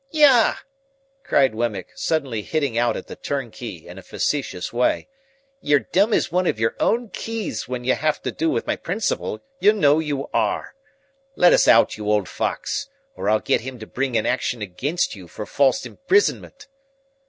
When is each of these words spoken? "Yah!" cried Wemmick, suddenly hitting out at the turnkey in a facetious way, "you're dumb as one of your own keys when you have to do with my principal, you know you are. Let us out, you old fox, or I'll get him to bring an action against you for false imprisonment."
"Yah!" 0.09 0.55
cried 1.23 1.53
Wemmick, 1.53 1.89
suddenly 1.93 2.41
hitting 2.41 2.75
out 2.75 2.97
at 2.97 3.05
the 3.05 3.15
turnkey 3.15 3.85
in 3.87 3.99
a 3.99 4.01
facetious 4.01 4.73
way, 4.73 5.07
"you're 5.61 5.81
dumb 5.91 6.11
as 6.11 6.31
one 6.31 6.47
of 6.47 6.59
your 6.59 6.75
own 6.79 7.09
keys 7.09 7.67
when 7.67 7.83
you 7.83 7.93
have 7.93 8.19
to 8.23 8.31
do 8.31 8.49
with 8.49 8.65
my 8.65 8.75
principal, 8.75 9.43
you 9.59 9.71
know 9.71 9.99
you 9.99 10.27
are. 10.33 10.73
Let 11.35 11.53
us 11.53 11.67
out, 11.67 11.97
you 11.97 12.09
old 12.11 12.27
fox, 12.27 12.89
or 13.15 13.29
I'll 13.29 13.41
get 13.41 13.61
him 13.61 13.77
to 13.77 13.85
bring 13.85 14.17
an 14.17 14.25
action 14.25 14.59
against 14.63 15.15
you 15.15 15.27
for 15.27 15.45
false 15.45 15.85
imprisonment." 15.85 16.67